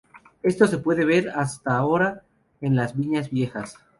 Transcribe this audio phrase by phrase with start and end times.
[0.41, 2.23] Eso se puede ver hasta ahora
[2.59, 3.77] en las viñas viejas.